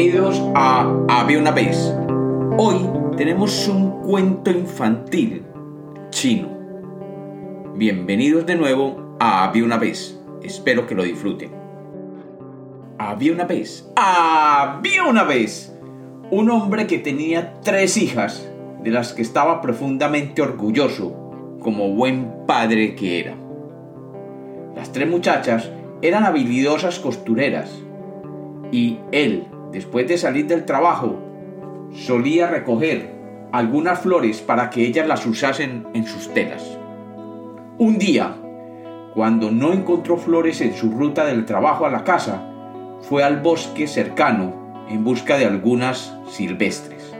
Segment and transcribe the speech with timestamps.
[0.00, 1.94] Bienvenidos a Había una vez.
[2.56, 5.44] Hoy tenemos un cuento infantil
[6.08, 6.48] chino.
[7.74, 10.18] Bienvenidos de nuevo a Había una vez.
[10.42, 11.50] Espero que lo disfruten.
[12.96, 13.92] Había una vez.
[13.94, 15.70] Había una vez.
[16.30, 18.50] Un hombre que tenía tres hijas,
[18.82, 23.36] de las que estaba profundamente orgulloso, como buen padre que era.
[24.74, 27.70] Las tres muchachas eran habilidosas costureras
[28.72, 31.18] y él, después de salir del trabajo,
[31.92, 33.10] solía recoger
[33.52, 36.78] algunas flores para que ellas las usasen en sus telas.
[37.78, 38.36] Un día,
[39.14, 42.46] cuando no encontró flores en su ruta del trabajo a la casa,
[43.00, 47.14] fue al bosque cercano en busca de algunas silvestres.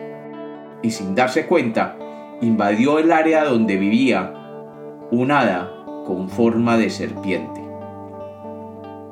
[0.82, 1.96] Y sin darse cuenta,
[2.40, 4.34] invadió el área donde vivía
[5.10, 5.72] un hada
[6.06, 7.60] con forma de serpiente.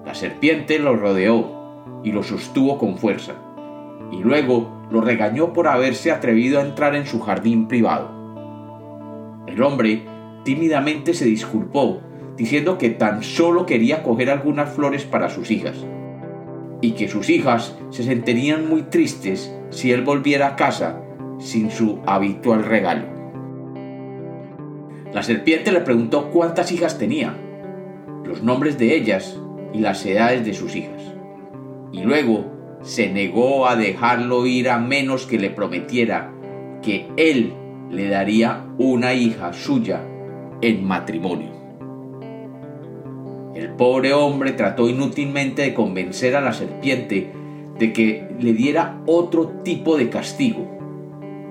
[0.04, 1.57] La serpiente lo rodeó
[2.02, 3.34] y lo sostuvo con fuerza,
[4.12, 8.10] y luego lo regañó por haberse atrevido a entrar en su jardín privado.
[9.46, 10.02] El hombre
[10.44, 12.00] tímidamente se disculpó,
[12.36, 15.84] diciendo que tan solo quería coger algunas flores para sus hijas,
[16.80, 21.02] y que sus hijas se sentirían muy tristes si él volviera a casa
[21.38, 23.04] sin su habitual regalo.
[25.12, 27.36] La serpiente le preguntó cuántas hijas tenía,
[28.24, 29.40] los nombres de ellas
[29.72, 31.17] y las edades de sus hijas
[31.92, 36.32] y luego se negó a dejarlo ir a menos que le prometiera
[36.82, 37.52] que él
[37.90, 40.02] le daría una hija suya
[40.60, 41.50] en matrimonio.
[43.54, 47.32] El pobre hombre trató inútilmente de convencer a la serpiente
[47.78, 50.66] de que le diera otro tipo de castigo,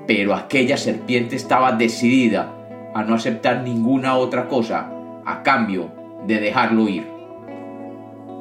[0.08, 2.54] pero aquella serpiente estaba decidida
[2.94, 4.90] a no aceptar ninguna otra cosa
[5.26, 5.92] a cambio
[6.26, 7.06] de dejarlo ir.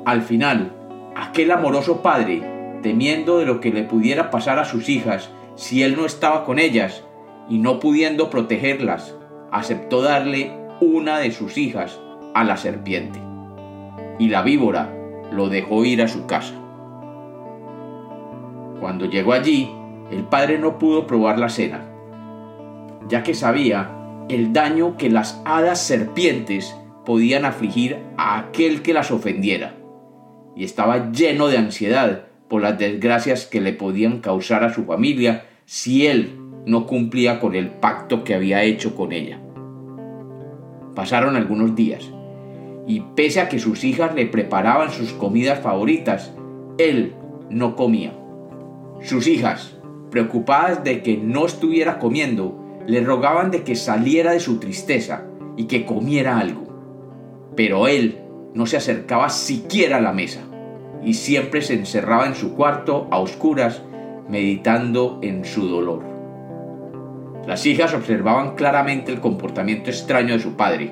[0.05, 0.76] Al final,
[1.17, 2.43] aquel amoroso padre,
[2.83, 6.59] temiendo de lo que le pudiera pasar a sus hijas si él no estaba con
[6.59, 7.05] ellas
[7.49, 9.17] y no pudiendo protegerlas,
[9.51, 11.99] aceptó darle una de sus hijas
[12.35, 13.19] a la serpiente.
[14.19, 14.93] Y la víbora
[15.33, 16.55] lo dejó ir a su casa.
[18.79, 19.71] Cuando llegó allí,
[20.11, 21.89] el padre no pudo probar la cena,
[23.09, 23.91] ya que sabía
[24.29, 26.77] el daño que las hadas serpientes
[27.07, 29.86] podían afligir a aquel que las ofendiera
[30.57, 35.45] y estaba lleno de ansiedad por las desgracias que le podían causar a su familia
[35.67, 39.41] si él no cumplía con el pacto que había hecho con ella.
[40.95, 42.11] Pasaron algunos días,
[42.87, 46.33] y pese a que sus hijas le preparaban sus comidas favoritas,
[46.79, 47.15] él
[47.51, 48.17] no comía.
[49.03, 49.77] Sus hijas,
[50.11, 55.65] preocupadas de que no estuviera comiendo, le rogaban de que saliera de su tristeza y
[55.65, 56.63] que comiera algo.
[57.57, 58.21] Pero él
[58.57, 60.41] no se acercaba siquiera a la mesa
[61.03, 63.83] y siempre se encerraba en su cuarto a oscuras
[64.31, 66.03] meditando en su dolor.
[67.47, 70.91] Las hijas observaban claramente el comportamiento extraño de su padre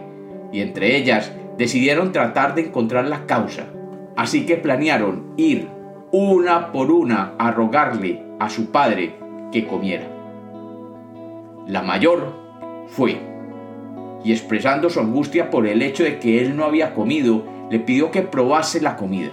[0.53, 3.64] y entre ellas decidieron tratar de encontrar la causa,
[4.14, 5.66] así que planearon ir
[6.12, 9.14] una por una a rogarle a su padre
[9.50, 10.06] que comiera.
[11.66, 12.34] La mayor
[12.88, 13.19] fue,
[14.22, 18.12] y expresando su angustia por el hecho de que él no había comido, le pidió
[18.12, 19.32] que probase la comida.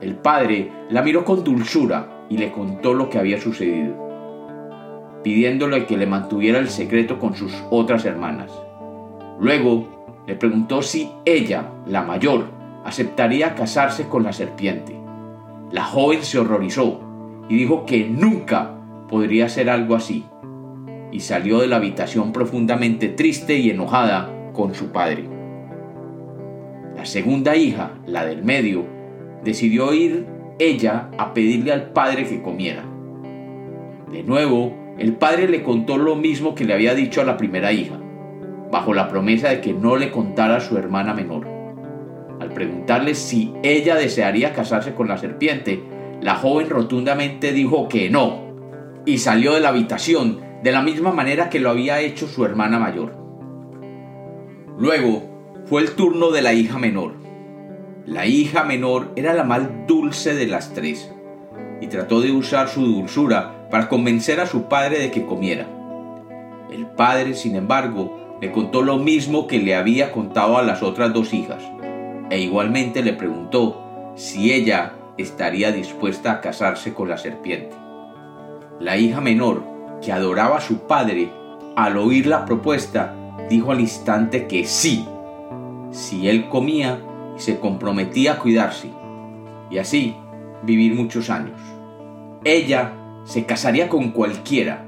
[0.00, 3.94] El padre la miró con dulzura y le contó lo que había sucedido,
[5.22, 8.50] pidiéndole que le mantuviera el secreto con sus otras hermanas.
[9.38, 9.86] Luego
[10.26, 12.46] le preguntó si ella, la mayor,
[12.84, 14.98] aceptaría casarse con la serpiente.
[15.70, 17.02] La joven se horrorizó
[17.48, 20.24] y dijo que nunca podría hacer algo así,
[21.12, 25.33] y salió de la habitación profundamente triste y enojada con su padre.
[27.04, 28.86] La segunda hija, la del medio,
[29.44, 30.24] decidió ir
[30.58, 32.82] ella a pedirle al padre que comiera.
[34.10, 37.72] De nuevo, el padre le contó lo mismo que le había dicho a la primera
[37.72, 38.00] hija,
[38.72, 41.46] bajo la promesa de que no le contara a su hermana menor.
[42.40, 45.82] Al preguntarle si ella desearía casarse con la serpiente,
[46.22, 51.50] la joven rotundamente dijo que no, y salió de la habitación de la misma manera
[51.50, 53.14] que lo había hecho su hermana mayor.
[54.78, 55.33] Luego
[55.66, 57.14] fue el turno de la hija menor.
[58.06, 61.10] La hija menor era la más dulce de las tres
[61.80, 65.66] y trató de usar su dulzura para convencer a su padre de que comiera.
[66.70, 71.14] El padre, sin embargo, le contó lo mismo que le había contado a las otras
[71.14, 71.62] dos hijas,
[72.30, 77.74] e igualmente le preguntó si ella estaría dispuesta a casarse con la serpiente.
[78.80, 79.64] La hija menor,
[80.02, 81.30] que adoraba a su padre,
[81.76, 83.14] al oír la propuesta,
[83.48, 85.06] dijo al instante que sí,
[85.94, 87.00] si él comía
[87.36, 88.90] y se comprometía a cuidarse,
[89.70, 90.16] y así
[90.64, 91.60] vivir muchos años.
[92.44, 92.92] ella
[93.24, 94.84] se casaría con cualquiera,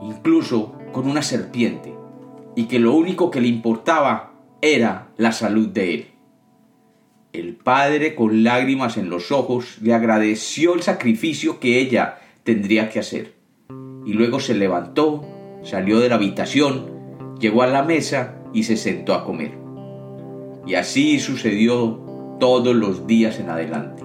[0.00, 1.92] incluso con una serpiente,
[2.54, 4.32] y que lo único que le importaba
[4.62, 6.06] era la salud de él.
[7.32, 13.00] El padre, con lágrimas en los ojos, le agradeció el sacrificio que ella tendría que
[13.00, 13.34] hacer,
[14.06, 15.26] y luego se levantó,
[15.62, 19.59] salió de la habitación, llegó a la mesa y se sentó a comer.
[20.66, 22.00] Y así sucedió
[22.38, 24.02] todos los días en adelante.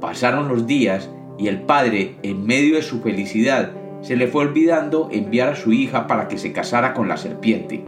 [0.00, 3.72] Pasaron los días y el padre, en medio de su felicidad,
[4.02, 7.84] se le fue olvidando enviar a su hija para que se casara con la serpiente,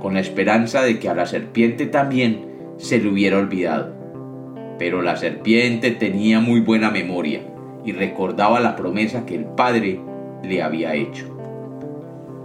[0.00, 2.46] con la esperanza de que a la serpiente también
[2.78, 3.94] se le hubiera olvidado.
[4.78, 7.42] Pero la serpiente tenía muy buena memoria
[7.84, 10.00] y recordaba la promesa que el padre
[10.42, 11.26] le había hecho.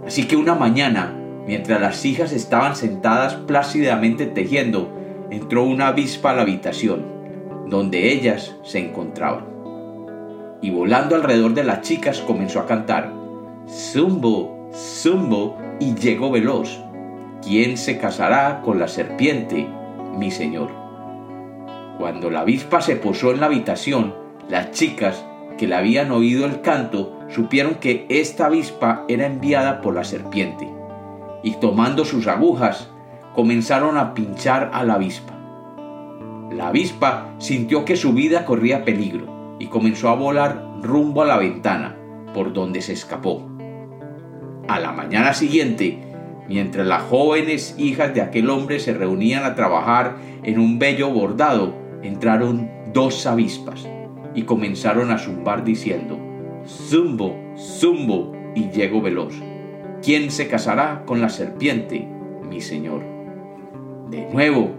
[0.06, 1.15] Así que una mañana,
[1.46, 4.92] mientras las hijas estaban sentadas plácidamente tejiendo,
[5.30, 7.06] entró una avispa a la habitación,
[7.68, 9.46] donde ellas se encontraban.
[10.62, 13.12] Y volando alrededor de las chicas comenzó a cantar,
[13.68, 16.80] Zumbo, Zumbo, y llegó veloz.
[17.42, 19.68] ¿Quién se casará con la serpiente,
[20.16, 20.70] mi señor?
[21.98, 24.14] Cuando la avispa se posó en la habitación,
[24.48, 25.24] las chicas
[25.58, 30.68] que le habían oído el canto supieron que esta avispa era enviada por la serpiente,
[31.46, 32.90] y tomando sus agujas
[33.32, 35.32] comenzaron a pinchar a la avispa.
[36.50, 41.36] La avispa sintió que su vida corría peligro y comenzó a volar rumbo a la
[41.36, 41.94] ventana,
[42.34, 43.48] por donde se escapó.
[44.66, 46.02] A la mañana siguiente,
[46.48, 51.76] mientras las jóvenes hijas de aquel hombre se reunían a trabajar en un bello bordado,
[52.02, 53.86] entraron dos avispas
[54.34, 56.18] y comenzaron a zumbar diciendo,
[56.66, 59.34] Zumbo, zumbo, y llego veloz.
[60.06, 62.06] ¿Quién se casará con la serpiente,
[62.48, 63.02] mi señor?
[64.08, 64.70] De nuevo,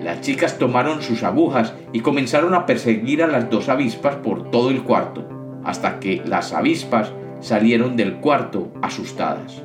[0.00, 4.70] las chicas tomaron sus agujas y comenzaron a perseguir a las dos avispas por todo
[4.70, 5.28] el cuarto,
[5.64, 9.62] hasta que las avispas salieron del cuarto asustadas.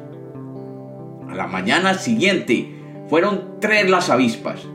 [1.29, 2.75] A la mañana siguiente
[3.07, 4.67] fueron tres las avispas,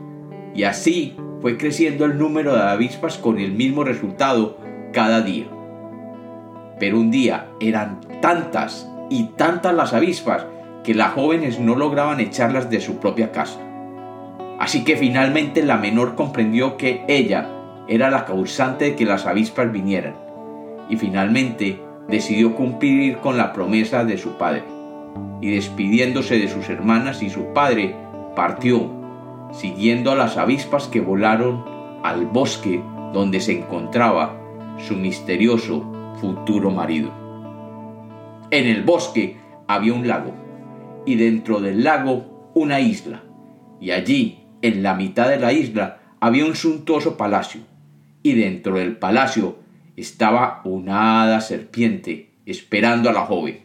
[0.55, 4.57] y así fue creciendo el número de avispas con el mismo resultado
[4.91, 5.45] cada día.
[6.79, 10.45] Pero un día eran tantas y tantas las avispas
[10.85, 13.59] que las jóvenes no lograban echarlas de su propia casa.
[14.57, 17.49] Así que finalmente la menor comprendió que ella
[17.89, 20.15] era la causante de que las avispas vinieran
[20.89, 24.63] y finalmente decidió cumplir con la promesa de su padre
[25.41, 27.93] y despidiéndose de sus hermanas y su padre
[28.33, 28.89] partió
[29.51, 31.65] siguiendo a las avispas que volaron
[32.03, 32.81] al bosque
[33.11, 34.37] donde se encontraba
[34.77, 35.83] su misterioso
[36.21, 37.20] futuro marido.
[38.51, 40.33] En el bosque había un lago
[41.05, 43.23] y dentro del lago una isla
[43.79, 47.61] y allí en la mitad de la isla había un suntuoso palacio
[48.23, 49.55] y dentro del palacio
[49.95, 53.61] estaba una hada serpiente esperando a la joven.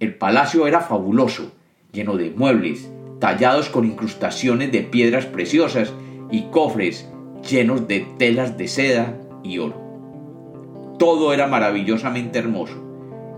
[0.00, 1.52] El palacio era fabuloso,
[1.92, 2.90] lleno de muebles,
[3.20, 5.92] tallados con incrustaciones de piedras preciosas
[6.32, 7.08] y cofres
[7.48, 9.80] llenos de telas de seda y oro.
[10.98, 12.85] Todo era maravillosamente hermoso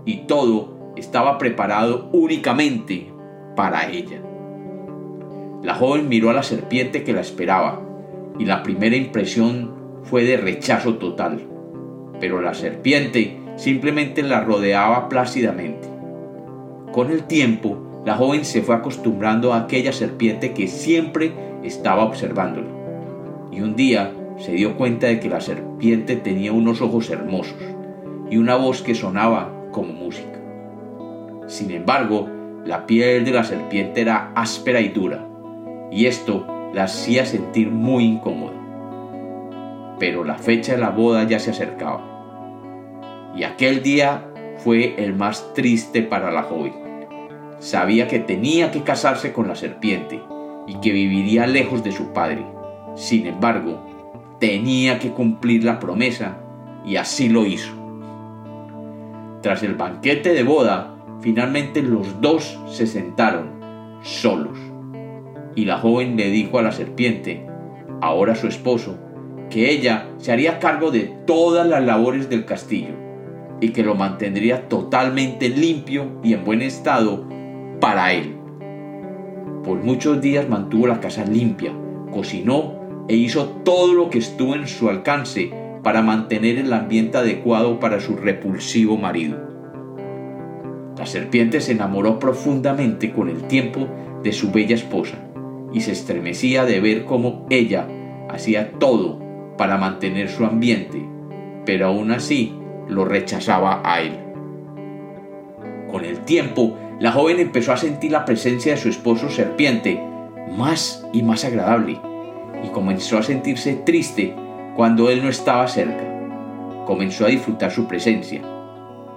[0.05, 3.11] y todo estaba preparado únicamente
[3.55, 4.21] para ella.
[5.63, 7.81] La joven miró a la serpiente que la esperaba
[8.37, 9.71] y la primera impresión
[10.03, 11.41] fue de rechazo total,
[12.19, 15.87] pero la serpiente simplemente la rodeaba plácidamente.
[16.93, 22.67] Con el tiempo, la joven se fue acostumbrando a aquella serpiente que siempre estaba observándolo.
[23.51, 27.61] Y un día se dio cuenta de que la serpiente tenía unos ojos hermosos
[28.29, 30.39] y una voz que sonaba como música.
[31.47, 32.29] Sin embargo,
[32.65, 35.25] la piel de la serpiente era áspera y dura,
[35.91, 38.53] y esto la hacía sentir muy incómoda.
[39.97, 44.25] Pero la fecha de la boda ya se acercaba, y aquel día
[44.57, 46.73] fue el más triste para la joven.
[47.59, 50.21] Sabía que tenía que casarse con la serpiente
[50.67, 52.45] y que viviría lejos de su padre.
[52.95, 56.37] Sin embargo, tenía que cumplir la promesa
[56.85, 57.78] y así lo hizo.
[59.41, 63.59] Tras el banquete de boda, finalmente los dos se sentaron
[64.03, 64.57] solos
[65.55, 67.45] y la joven le dijo a la serpiente,
[68.01, 68.97] ahora su esposo,
[69.49, 72.93] que ella se haría cargo de todas las labores del castillo
[73.61, 77.25] y que lo mantendría totalmente limpio y en buen estado
[77.79, 78.35] para él.
[79.63, 81.73] Por muchos días mantuvo la casa limpia,
[82.11, 82.73] cocinó
[83.07, 85.51] e hizo todo lo que estuvo en su alcance
[85.83, 89.37] para mantener el ambiente adecuado para su repulsivo marido.
[90.97, 93.87] La serpiente se enamoró profundamente con el tiempo
[94.23, 95.17] de su bella esposa
[95.71, 97.87] y se estremecía de ver cómo ella
[98.29, 99.19] hacía todo
[99.57, 101.07] para mantener su ambiente,
[101.65, 102.53] pero aún así
[102.87, 104.17] lo rechazaba a él.
[105.89, 110.01] Con el tiempo, la joven empezó a sentir la presencia de su esposo serpiente
[110.57, 111.99] más y más agradable
[112.63, 114.35] y comenzó a sentirse triste
[114.79, 116.05] cuando él no estaba cerca.
[116.85, 118.41] Comenzó a disfrutar su presencia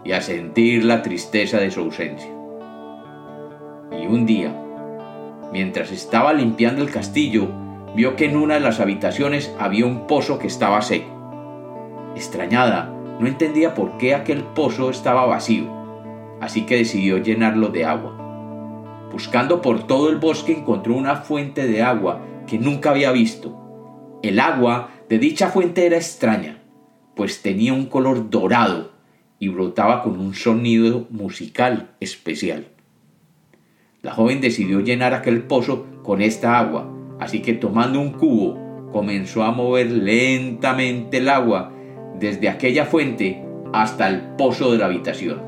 [0.03, 2.33] y a sentir la tristeza de su ausencia.
[3.93, 4.53] Y un día,
[5.53, 7.47] mientras estaba limpiando el castillo,
[7.95, 12.11] vio que en una de las habitaciones había un pozo que estaba seco.
[12.17, 15.67] Extrañada, no entendía por qué aquel pozo estaba vacío,
[16.41, 19.07] así que decidió llenarlo de agua.
[19.13, 23.61] Buscando por todo el bosque encontró una fuente de agua que nunca había visto.
[24.25, 26.63] El agua de dicha fuente era extraña,
[27.15, 28.93] pues tenía un color dorado
[29.39, 32.69] y brotaba con un sonido musical especial.
[34.01, 36.91] La joven decidió llenar aquel pozo con esta agua,
[37.21, 41.75] así que tomando un cubo comenzó a mover lentamente el agua
[42.19, 45.43] desde aquella fuente hasta el pozo de la habitación.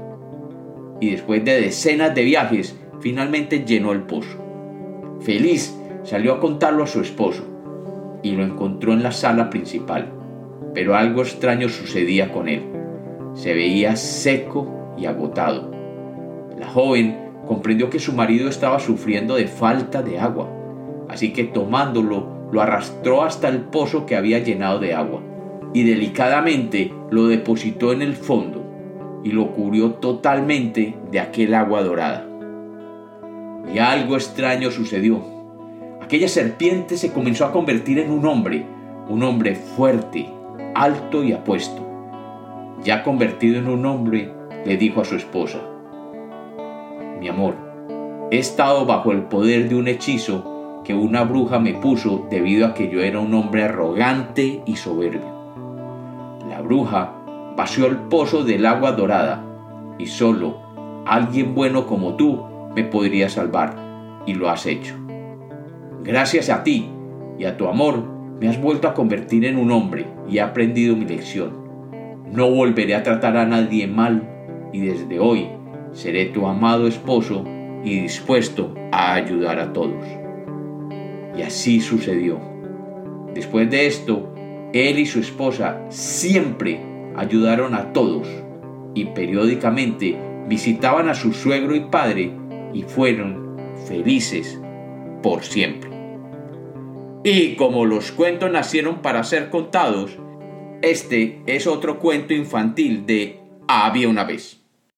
[1.00, 4.44] Y después de decenas de viajes, finalmente llenó el pozo.
[5.22, 7.53] Feliz, salió a contarlo a su esposo
[8.24, 10.12] y lo encontró en la sala principal,
[10.74, 12.74] pero algo extraño sucedía con él
[13.34, 15.70] se veía seco y agotado.
[16.58, 20.48] La joven comprendió que su marido estaba sufriendo de falta de agua,
[21.08, 25.20] así que tomándolo lo arrastró hasta el pozo que había llenado de agua
[25.72, 28.62] y delicadamente lo depositó en el fondo
[29.24, 32.28] y lo cubrió totalmente de aquel agua dorada.
[33.72, 35.33] Y algo extraño sucedió.
[36.04, 38.64] Aquella serpiente se comenzó a convertir en un hombre,
[39.08, 40.30] un hombre fuerte,
[40.74, 41.84] alto y apuesto
[42.84, 44.30] ya convertido en un hombre,
[44.64, 45.58] le dijo a su esposa,
[47.18, 47.54] Mi amor,
[48.30, 52.74] he estado bajo el poder de un hechizo que una bruja me puso debido a
[52.74, 55.32] que yo era un hombre arrogante y soberbio.
[56.48, 57.12] La bruja
[57.56, 59.42] vació el pozo del agua dorada
[59.98, 60.58] y solo
[61.06, 62.44] alguien bueno como tú
[62.76, 63.74] me podría salvar
[64.26, 65.03] y lo has hecho.
[66.04, 66.90] Gracias a ti
[67.38, 68.04] y a tu amor
[68.38, 71.64] me has vuelto a convertir en un hombre y he aprendido mi lección.
[72.30, 75.48] No volveré a tratar a nadie mal y desde hoy
[75.92, 77.42] seré tu amado esposo
[77.84, 80.04] y dispuesto a ayudar a todos.
[81.38, 82.38] Y así sucedió.
[83.34, 84.34] Después de esto,
[84.74, 86.80] él y su esposa siempre
[87.16, 88.28] ayudaron a todos
[88.94, 90.18] y periódicamente
[90.48, 92.30] visitaban a su suegro y padre
[92.74, 93.56] y fueron
[93.86, 94.60] felices
[95.22, 95.93] por siempre.
[97.26, 100.18] Y como los cuentos nacieron para ser contados,
[100.82, 104.63] este es otro cuento infantil de Había una vez.